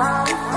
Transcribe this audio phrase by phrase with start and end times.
[0.00, 0.49] Wow.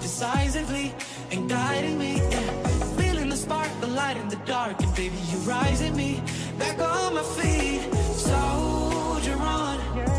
[0.00, 0.94] decisively
[1.30, 2.16] and guiding me.
[2.16, 2.40] Yeah.
[2.96, 6.22] Feeling the spark, the light in the dark, and baby, you rising me
[6.58, 7.82] back on my feet.
[8.14, 10.11] Soldier on.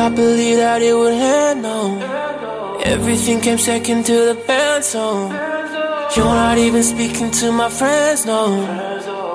[0.00, 1.12] Not believe that it would
[1.60, 2.00] no.
[2.84, 5.28] Everything came second to the band song.
[6.16, 8.42] You're not even speaking to my friends, no.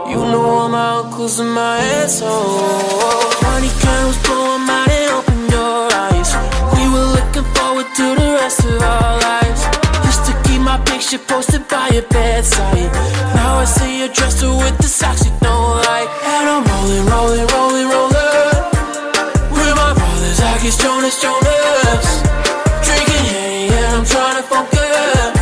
[0.10, 2.26] You know all my uncles and my aunts, oh.
[2.26, 3.46] so.
[3.46, 6.32] Twenty candles, blow 'em out and open your eyes.
[6.74, 9.62] We were looking forward to the rest of our lives.
[10.10, 12.92] Used to keep my picture posted by your bedside.
[13.38, 16.10] Now I see you dressed with the socks you don't like.
[16.34, 18.35] And I'm rolling, rolling, rolling, rolling.
[20.56, 22.08] With my brothers, I guess Jonas, Jonas.
[22.86, 25.36] Drinking Henny and I'm trying to focus.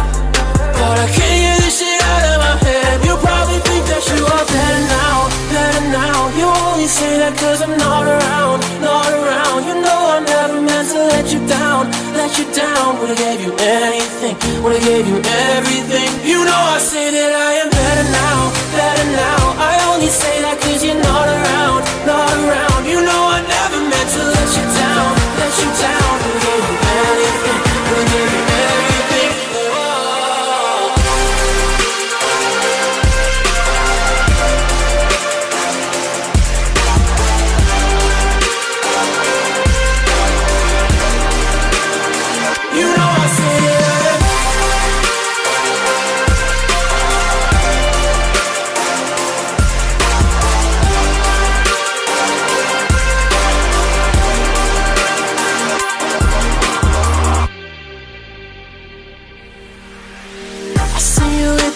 [0.74, 3.06] But I can't get this shit out of my head.
[3.06, 6.18] You probably think that you are better now, better now.
[6.34, 9.66] You only say that cause I'm not around, not around.
[9.70, 13.00] You know I never meant to let you down, let you down.
[13.00, 15.22] Would've gave you anything, would've gave you
[15.54, 16.10] everything.
[16.26, 18.38] You know I say that I am better now,
[18.74, 19.42] better now.
[19.62, 22.82] I only say that cause you're not around, not around.
[22.90, 23.33] You know I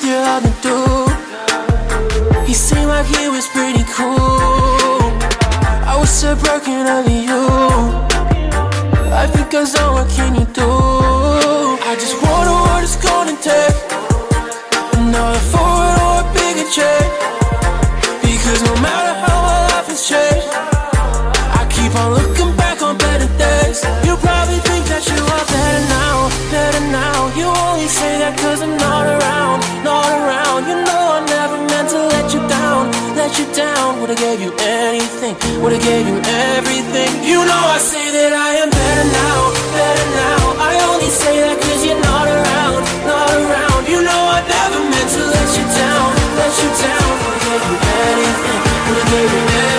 [0.07, 2.47] you your other dude.
[2.47, 4.99] He seemed like he was pretty cool.
[5.91, 7.43] I was so broken over you.
[9.11, 10.71] Life because on, what can you do?
[11.89, 13.77] I just wonder what it's gonna take.
[14.99, 17.07] Another forward or a bigger check.
[18.23, 20.47] Because no matter how my life has changed,
[21.59, 23.79] I keep on looking back on better days.
[24.07, 26.15] You probably think that you are better now,
[26.55, 27.17] better now.
[27.39, 28.96] You only say that cause I'm not
[33.27, 33.99] let you down.
[33.99, 36.15] Would've gave you anything, would've gave you
[36.55, 37.11] everything.
[37.27, 39.39] You know I say that I am better now,
[39.75, 40.39] better now.
[40.63, 43.83] I only say that cause you're not around, not around.
[43.91, 46.07] You know I never meant to let you down,
[46.39, 47.09] let you down.
[47.19, 47.75] Would've gave you
[48.07, 49.76] anything, would've gave you everything.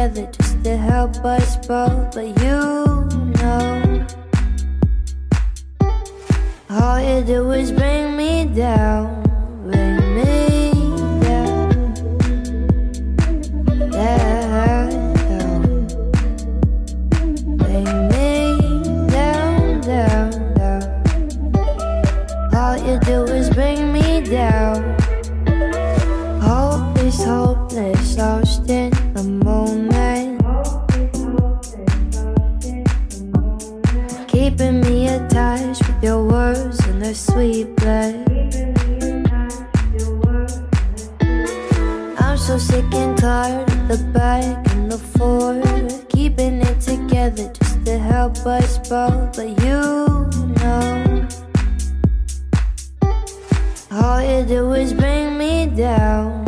[0.00, 2.14] Together just to help us both.
[2.14, 4.06] But you know.
[6.70, 9.24] All you do is bring me down,
[37.10, 38.14] their sweet blood.
[42.20, 47.98] I'm so sick and tired the back and the forth, keeping it together just to
[47.98, 49.34] help us both.
[49.34, 51.28] But you know,
[53.90, 56.39] all you do is bring me down,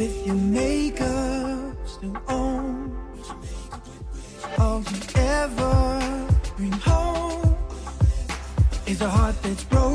[0.00, 2.96] with your makeup still on.
[4.58, 7.54] All you ever bring home
[8.86, 9.89] is a heart that's broken.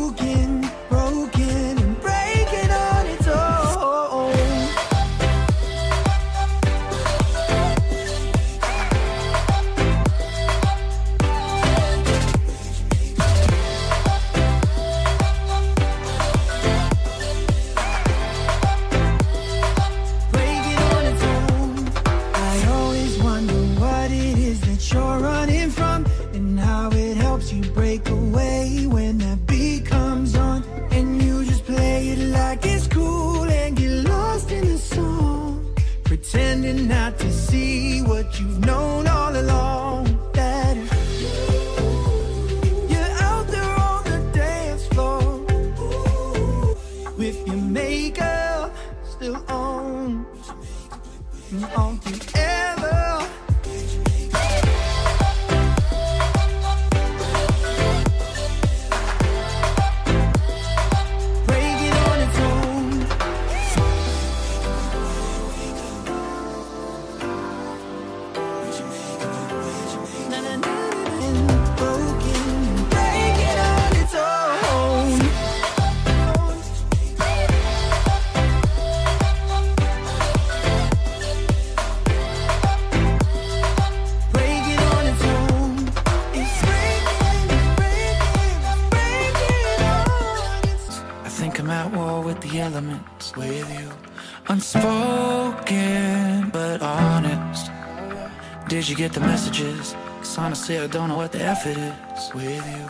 [94.48, 97.72] Unspoken, but honest.
[98.68, 99.96] Did you get the messages?
[100.20, 102.86] Cause honestly, I don't know what the F it is with you.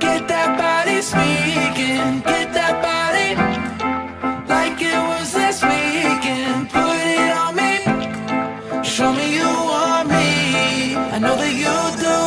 [0.00, 3.36] Get that body speaking, get that body
[4.48, 6.68] like it was this weekend.
[6.68, 7.84] Put it on me,
[8.82, 10.96] show me you want me.
[10.96, 12.18] I know that you do,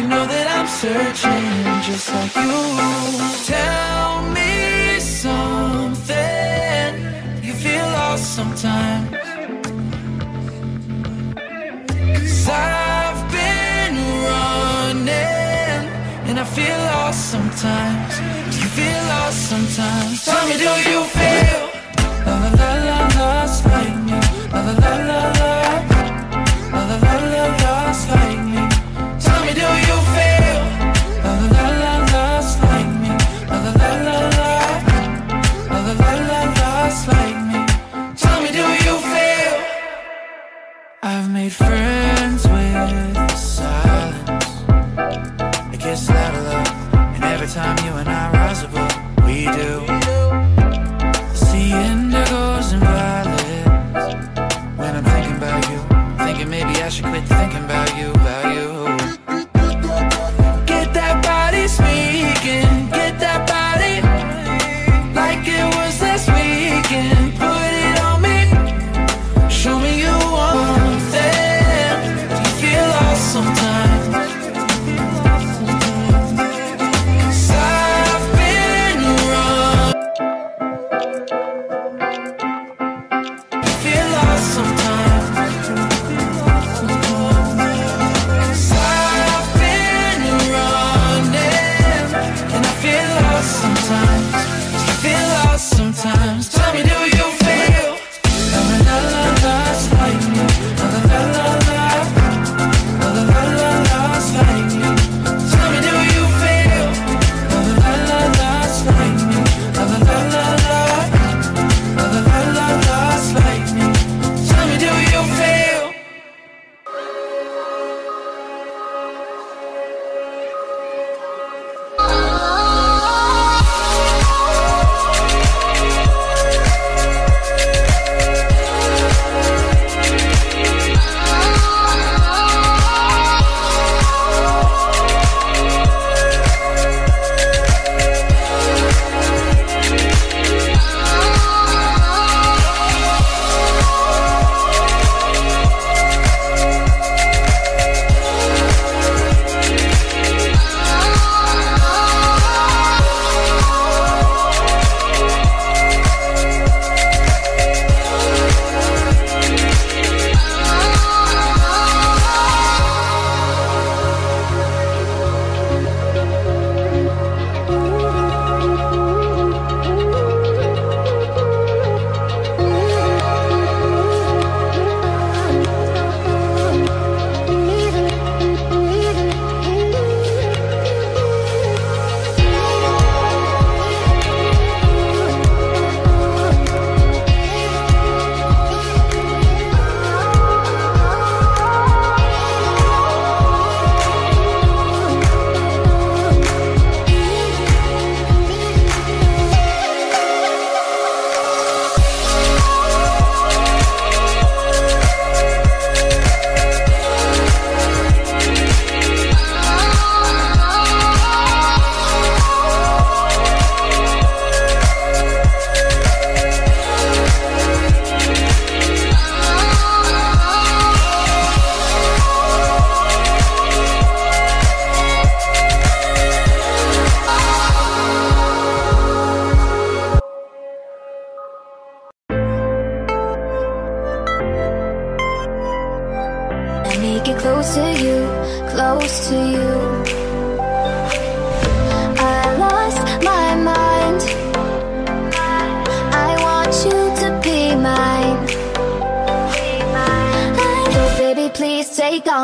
[0.00, 2.50] you know that I'm searching just like you.
[3.46, 4.75] Tell me
[5.26, 6.92] something
[7.46, 9.10] you feel lost sometimes.
[12.18, 13.94] Cause I've been
[14.28, 15.82] running
[16.28, 18.12] and I feel lost sometimes.
[18.52, 20.24] Do you feel lost sometimes?
[20.24, 21.62] Tell me, do you feel
[22.26, 24.26] la la la la lost right now?
[24.52, 25.20] La la la la.
[25.40, 25.65] la.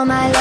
[0.02, 0.31] all my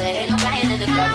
[0.00, 1.12] Ain't nobody in the club.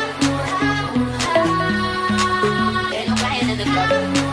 [2.93, 4.32] Ain't nobody in the club.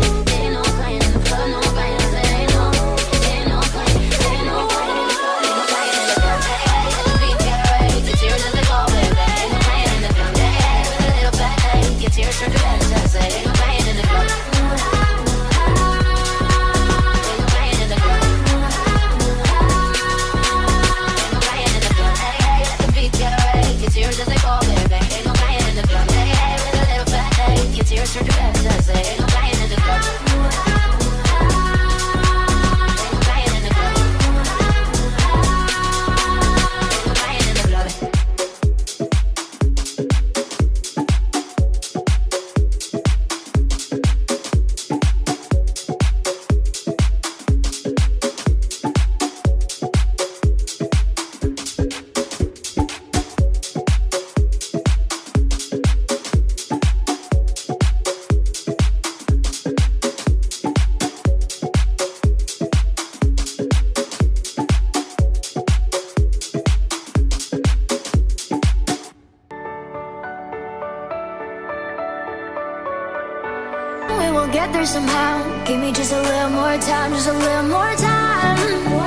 [74.91, 75.63] somehow.
[75.63, 79.00] Give me just a little more time, just a little more time.